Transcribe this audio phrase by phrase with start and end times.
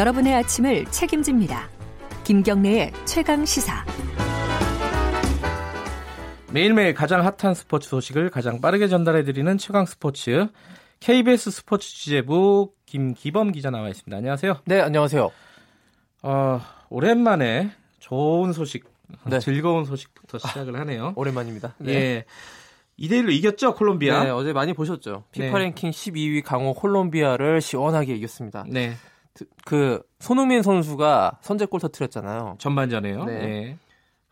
[0.00, 1.68] 여러분의 아침을 책임집니다.
[2.24, 3.84] 김경래의 최강 시사.
[6.50, 10.48] 매일매일 가장 핫한 스포츠 소식을 가장 빠르게 전달해드리는 최강 스포츠
[11.00, 14.16] KBS 스포츠 취재부 김기범 기자 나와 있습니다.
[14.16, 14.60] 안녕하세요.
[14.64, 15.30] 네, 안녕하세요.
[16.22, 18.86] 어, 오랜만에 좋은 소식,
[19.26, 19.38] 네.
[19.38, 21.12] 즐거운 소식부터 시작을 하네요.
[21.14, 21.74] 오랜만입니다.
[21.76, 21.92] 네.
[21.92, 22.24] 예.
[22.98, 24.24] 2대1로 이겼죠, 콜롬비아?
[24.24, 25.24] 네, 어제 많이 보셨죠.
[25.32, 25.64] 피파 네.
[25.64, 28.64] 랭킹 12위 강호 콜롬비아를 시원하게 이겼습니다.
[28.66, 28.96] 네.
[29.64, 32.56] 그 손흥민 선수가 선제골 터트렸잖아요.
[32.58, 33.24] 전반전에요.
[33.24, 33.38] 네.
[33.38, 33.76] 네.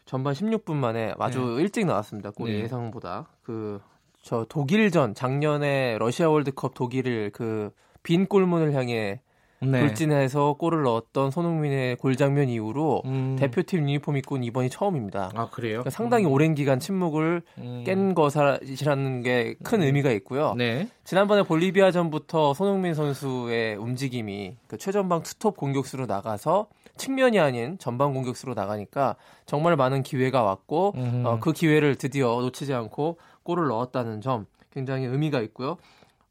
[0.05, 1.63] 전반 16분 만에 아주 네.
[1.63, 2.31] 일찍 나왔습니다.
[2.31, 2.61] 골이 네.
[2.65, 3.27] 예상보다.
[3.43, 3.81] 그
[4.21, 7.71] 저 독일전 작년에 러시아 월드컵 독일을 그
[8.03, 9.21] 빈 골문을 향해
[9.61, 9.81] 네.
[9.81, 13.37] 돌진해서 골을 넣었던 손흥민의 골 장면 이후로 음.
[13.39, 15.31] 대표팀 유니폼 입고 온 이번이 처음입니다.
[15.35, 15.79] 아 그래요?
[15.79, 16.33] 그러니까 상당히 음.
[16.33, 17.83] 오랜 기간 침묵을 음.
[17.85, 20.55] 깬 것이라는 게 큰 의미가 있고요.
[20.57, 20.89] 네.
[21.05, 29.17] 지난번에 볼리비아전부터 손흥민 선수의 움직임이 그 최전방 투톱 공격수로 나가서 측면이 아닌 전방 공격수로 나가니까
[29.47, 35.41] 정말 많은 기회가 왔고 어, 그 기회를 드디어 놓치지 않고 골을 넣었다는 점 굉장히 의미가
[35.43, 35.77] 있고요.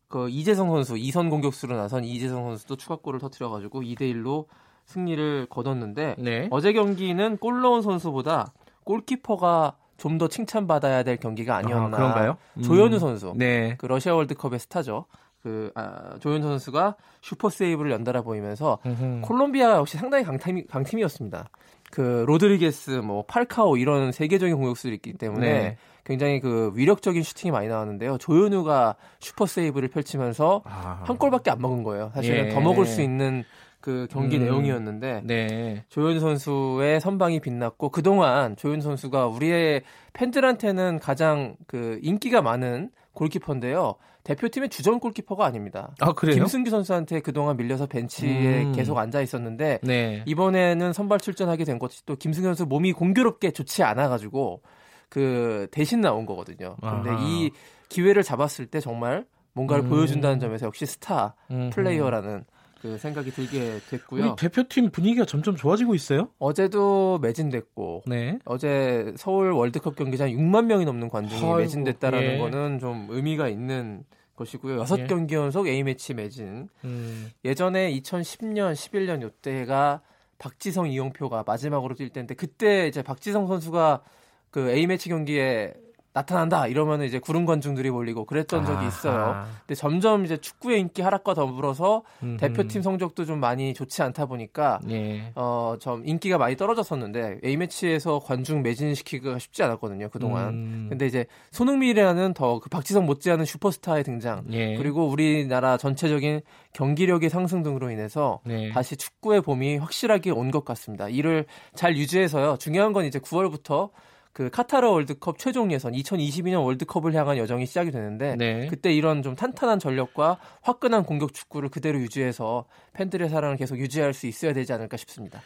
[0.08, 4.46] 그 이재성 선수 이선 공격수로 나선 이재성 선수도 추가골을 터뜨려가지고 2대 1로
[4.86, 6.48] 승리를 거뒀는데 네.
[6.50, 8.54] 어제 경기는 골 넣은 선수보다
[8.86, 11.98] 골키퍼가 좀 더 칭찬받아야 될 경기가 아니었나.
[11.98, 12.38] 아, 그런가요?
[12.58, 12.62] 음.
[12.62, 13.34] 조현우 선수.
[13.36, 13.76] 네.
[13.78, 15.06] 그 러시아 월드컵의 스타죠.
[15.44, 19.22] 그 아, 조현우 선수가 슈퍼 세이브를 연달아 보이면서 음흠.
[19.22, 21.50] 콜롬비아가 역시 상당히 강팀, 강팀이었습니다.
[21.92, 25.78] 그 로드리게스, 뭐 팔카오 이런 세계적인 공격수들이 있기 때문에 네.
[26.04, 28.18] 굉장히 그 위력적인 슈팅이 많이 나왔는데요.
[28.18, 31.02] 조현우가 슈퍼 세이브를 펼치면서 아.
[31.04, 32.12] 한 골밖에 안 먹은 거예요.
[32.14, 32.50] 사실은 예.
[32.50, 33.44] 더 먹을 수 있는
[33.80, 34.44] 그 경기 음.
[34.44, 35.86] 내용이었는데 네.
[35.90, 39.84] 조현우 선수의 선방이 빛났고 그동안 조현우 선수가 우리의
[40.14, 43.96] 팬들한테는 가장 그 인기가 많은 골키퍼인데요.
[44.24, 45.96] 대표팀의 주전 골키퍼가 아닙니다.
[46.02, 46.36] 아, 그래요?
[46.36, 48.72] 김승규 선수한테 그동안 밀려서 벤치에 음.
[48.74, 50.24] 계속 앉아 있었는데 네.
[50.26, 54.62] 이번에는 선발 출전하게 된 것이 또 김승규 선수 몸이 공교롭게 좋지 않아 가지고
[55.08, 56.76] 그 대신 나온 거거든요.
[56.82, 57.24] 근데 아하.
[57.24, 57.52] 이
[57.88, 59.90] 기회를 잡았을 때 정말 뭔가를 음.
[59.90, 61.70] 보여준다는 점에서 역시 스타 음.
[61.72, 62.44] 플레이어라는
[62.82, 64.36] 그 생각이 들게 됐고요.
[64.36, 66.30] 대표팀 분위기가 점점 좋아지고 있어요?
[66.40, 68.40] 어제도 매진됐고, 네.
[68.46, 72.38] 어제 서울 월드컵 경기장 6만 명이 넘는 관중이 아이고, 매진됐다라는 예.
[72.38, 74.04] 거는 좀 의미가 있는
[74.36, 74.80] 것이고요.
[74.80, 75.08] 여섯 예.
[75.08, 76.70] 경기 연속 A 매치 매진.
[76.84, 77.32] 음.
[77.44, 80.02] 예전에 2010년, 11년 요때가
[80.38, 84.04] 박지성, 이용표가 마지막으로 뛸 때인데 그때 이제 박지성 선수가
[84.52, 85.74] 그 A 매치 경기에
[86.18, 88.88] 나타난다 이러면 이제 구름 관중들이 몰리고 그랬던 적이 아하.
[88.88, 89.46] 있어요.
[89.62, 92.38] 근데 점점 이제 축구의 인기 하락과 더불어서 음흠.
[92.38, 95.32] 대표팀 성적도 좀 많이 좋지 않다 보니까 예.
[95.36, 100.50] 어좀 인기가 많이 떨어졌었는데 A 매치에서 관중 매진시키기가 쉽지 않았거든요 그 동안.
[100.50, 100.88] 음.
[100.90, 104.76] 근데 이제 손흥민이라는 더 그 박지성 못지않은 슈퍼스타의 등장 예.
[104.78, 106.42] 그리고 우리나라 전체적인
[106.74, 108.70] 경기력의 상승 등으로 인해서 예.
[108.72, 111.10] 다시 축구의 봄이 확실하게 온 것 같습니다.
[111.10, 111.46] 이를
[111.76, 112.56] 잘 유지해서요.
[112.58, 113.90] 중요한 건 이제 9월부터
[114.38, 118.68] 그 카타르 월드컵 최종 예선 2022년 월드컵을 향한 여정이 시작이 되는데 네.
[118.68, 124.28] 그때 이런 좀 탄탄한 전력과 화끈한 공격 축구를 그대로 유지해서 팬들의 사랑을 계속 유지할 수
[124.28, 125.42] 있어야 되지 않을까 싶습니다.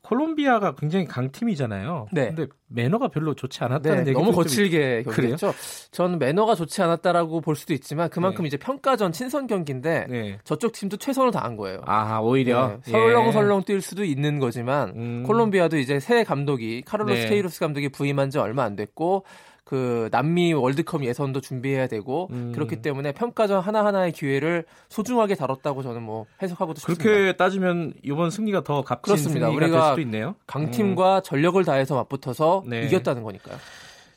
[0.00, 2.08] 콜롬비아가 굉장히 강팀이잖아요.
[2.12, 2.28] 네.
[2.28, 5.52] 근데 매너가 별로 좋지 않았다는 네, 얘기 너무 거칠게 경기했죠.
[5.90, 8.48] 저는 매너가 좋지 않았다라고 볼 수도 있지만 그만큼 네.
[8.48, 10.38] 이제 평가전 친선 경기인데 네.
[10.44, 11.82] 저쪽 팀도 최선을 다한 거예요.
[11.84, 15.22] 아 오히려 네, 설렁설렁 뛸 수도 있는 거지만 음.
[15.26, 17.28] 콜롬비아도 이제 새 감독이 카를로스 네.
[17.28, 19.24] 케이로스 감독이 부임한 지 얼마 안 됐고
[19.64, 22.52] 그 남미 월드컵 예선도 준비해야 되고 음.
[22.54, 27.02] 그렇기 때문에 평가전 하나하나의 기회를 소중하게 다뤘다고 저는 뭐 해석하고도 싶습니다.
[27.02, 29.46] 그렇게 따지면 이번 승리가 더 값진 그렇습니다.
[29.46, 30.34] 승리가 될 수도 있네요.
[30.46, 31.22] 강팀과 음.
[31.22, 32.86] 전력을 다해서 맞붙어서 네.
[32.86, 33.56] 이겼다는 거니까요.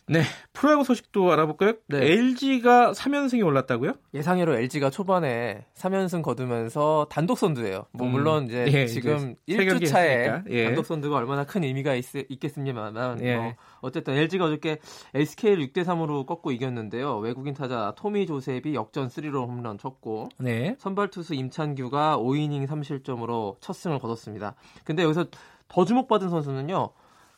[0.08, 0.22] 네,
[0.54, 1.74] 프로야구 소식도 알아볼까요?
[1.88, 1.98] 네.
[2.12, 3.94] LG가 3연승이 올랐다고요?
[4.14, 7.88] 예상외로 LG가 초반에 3연승 거두면서 단독 선두예요.
[7.92, 8.12] 뭐 음.
[8.12, 10.66] 물론 이제 예, 지금 이제 1주 차에 예.
[10.66, 12.06] 단독 선두가 얼마나 큰 의미가 있,
[12.40, 13.36] 겠습니다만 예.
[13.36, 14.78] 뭐 어쨌든 LG가 어저께
[15.16, 17.18] SK를 6대 3으로 꺾고 이겼는데요.
[17.18, 20.76] 외국인 타자 토미 조셉이 역전 3로 홈런 쳤고 네.
[20.78, 24.54] 선발 투수 임찬규가 5이닝 3실점으로 첫 승을 거뒀습니다.
[24.84, 25.26] 근데 여기서
[25.68, 26.92] 더 주목받은 선수는요.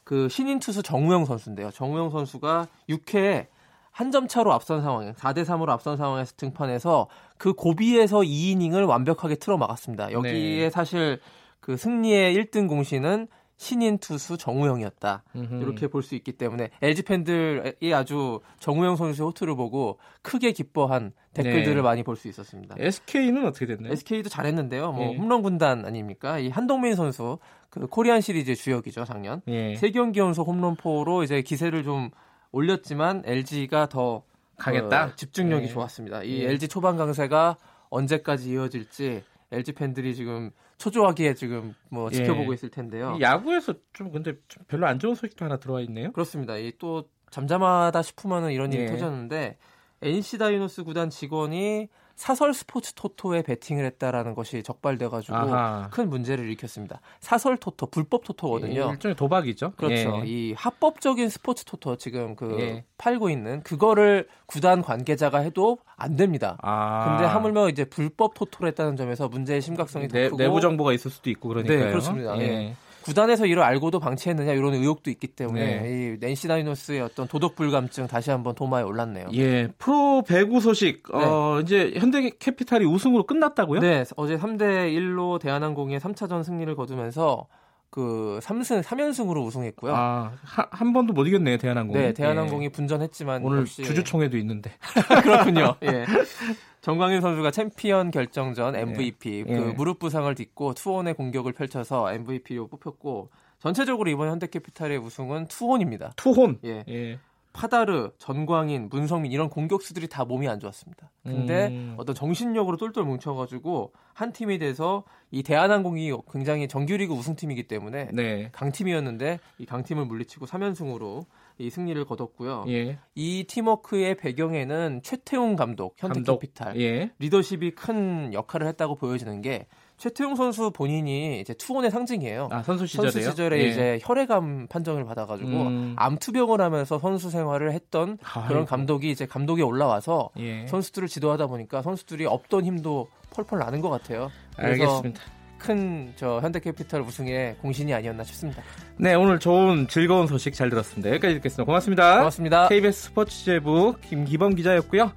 [0.07, 1.69] 그 신인 투수 정우영 선수인데요.
[1.69, 3.47] 정우영 선수가 6회에
[3.91, 7.07] 한점 차로 앞선 상황에 4대 3으로 앞선 상황에서 등판해서
[7.37, 10.13] 그 고비에서 2이닝을 완벽하게 틀어 막았습니다.
[10.13, 10.69] 여기에 네.
[10.69, 11.19] 사실
[11.59, 13.27] 그 승리의 1등 공신은
[13.57, 15.23] 신인 투수 정우영이었다.
[15.35, 15.55] 음흠.
[15.63, 21.75] 이렇게 볼 수 있기 때문에 LG 팬들이 아주 정우영 선수의 호투를 보고 크게 기뻐한 댓글들을
[21.75, 21.81] 네.
[21.81, 22.75] 많이 볼 수 있었습니다.
[22.77, 23.91] SK는 어떻게 됐나요?
[23.93, 24.91] SK도 잘했는데요.
[24.91, 25.17] 뭐 네.
[25.17, 26.37] 홈런 군단 아닙니까?
[26.39, 27.39] 이 한동민 선수
[27.69, 29.75] 그 코리안 시리즈 주역이죠 작년 네.
[29.75, 32.11] 세 경기 연속 홈런포로 이제 기세를 좀
[32.51, 34.23] 올렸지만 LG가 더
[34.57, 35.05] 강했다.
[35.05, 35.71] 어, 집중력이 네.
[35.73, 36.23] 좋았습니다.
[36.23, 37.57] 이 LG 초반 강세가
[37.89, 42.55] 언제까지 이어질지 LG 팬들이 지금 초조하게 지금 뭐 지켜보고 예.
[42.55, 43.17] 있을 텐데요.
[43.21, 46.11] 야구에서 좀 근데 좀 별로 안 좋은 소식도 하나 들어와 있네요.
[46.11, 46.57] 그렇습니다.
[46.57, 48.87] 이또 잠잠하다 싶으면은 이런 일이 예.
[48.87, 49.57] 터졌는데
[50.01, 55.87] NC 다이노스 구단 직원이 사설 스포츠 토토에 베팅을 했다라는 것이 적발돼가지고 아하.
[55.91, 56.99] 큰 문제를 일으켰습니다.
[57.19, 58.87] 사설 토토, 불법 토토거든요.
[58.87, 59.73] 예, 일종의 도박이죠.
[59.77, 60.23] 그렇죠.
[60.23, 60.23] 예.
[60.25, 62.85] 이 합법적인 스포츠 토토 지금 그 예.
[62.97, 66.57] 팔고 있는 그거를 구단 관계자가 해도 안 됩니다.
[66.63, 67.09] 아.
[67.09, 71.11] 근데 하물며 이제 불법 토토를 했다는 점에서 문제의 심각성이 더 내, 크고 내부 정보가 있을
[71.11, 71.85] 수도 있고 그러니까요.
[71.85, 72.35] 네, 그렇습니다.
[72.39, 72.75] 예.
[73.07, 73.11] 예.
[73.11, 75.89] 구단에서 이를 알고도 방치했느냐 이런 의혹도 있기 때문에 네.
[75.89, 79.27] 이 낸시 다이노스의 어떤 도덕 불감증 다시 한번 도마에 올랐네요.
[79.33, 81.03] 예, 프로 배구 소식.
[81.13, 83.79] 어, 이제 현대 캐피탈이 우승으로 끝났다고요?
[83.79, 87.47] 네, 어제 3대 1로 대한항공의 3차전 승리를 거두면서
[87.89, 89.93] 그 3승 3연승으로 우승했고요.
[89.95, 91.97] 아, 한, 한 번도 못 이겼네요, 대한항공.
[91.97, 94.71] 네, 대한항공이 분전했지만 오늘 역시 주주총회도 있는데.
[95.23, 95.75] 그렇군요.
[95.83, 96.05] 예.
[96.81, 99.59] 전광인 선수가 챔피언 결정전 MVP 그 예.
[99.73, 103.29] 무릎 부상을 딛고 투혼의 공격을 펼쳐서 MVP로 뽑혔고
[103.59, 106.11] 전체적으로 이번 현대캐피탈의 우승은 투혼입니다.
[106.15, 106.59] 투혼.
[106.63, 107.19] 예.
[107.57, 107.59] 예.
[107.59, 111.11] 파다르, 전광인, 문성민 이런 공격수들이 다 몸이 안 좋았습니다.
[111.23, 111.95] 근데 음.
[111.97, 118.49] 어떤 정신력으로 똘똘 뭉쳐가지고 한 팀이 돼서 이 대한항공이 굉장히 정규리그 우승팀이기 때문에 네.
[118.53, 121.25] 강팀이었는데 이 강팀을 물리치고 3연승으로
[121.57, 122.65] 이 승리를 거뒀고요.
[122.67, 122.99] 예.
[123.15, 127.11] 이 팀워크의 배경에는 최태웅 감독, 현대캐피탈 예.
[127.19, 132.49] 리더십이 큰 역할을 했다고 보여지는 게 최태웅 선수 본인이 이제 투혼의 상징이에요.
[132.51, 133.11] 아, 선수 시절에요?
[133.11, 133.67] 선수 시절에 예.
[133.67, 135.95] 이제 혈액암 판정을 받아가지고 음.
[135.97, 138.47] 암 투병을 하면서 선수 생활을 했던 아이고.
[138.47, 140.67] 그런 감독이 이제 감독에 올라와서 예.
[140.67, 144.31] 선수들을 지도하다 보니까 선수들이 없던 힘도 펄펄 나는 것 같아요.
[144.55, 145.19] 알겠습니다.
[145.57, 148.61] 큰저 현대캐피탈 우승의 공신이 아니었나 싶습니다.
[148.97, 151.09] 네, 오늘 좋은 즐거운 소식 잘 들었습니다.
[151.09, 151.63] 여기까지 듣겠습니다.
[151.65, 152.17] 고맙습니다.
[152.17, 152.67] 고맙습니다.
[152.67, 155.11] KBS 스포츠 제부 김기범 기자였고요.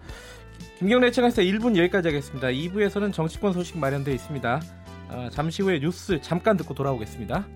[0.80, 2.48] 김경래 채널에서 1분 여기까지 하겠습니다.
[2.48, 4.62] 2부에서는 정치권 소식 마련되어 있습니다.
[5.10, 7.46] 어, 잠시 후에 뉴스 잠깐 듣고 돌아오겠습니다.